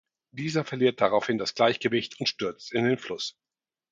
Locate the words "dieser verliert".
0.31-0.99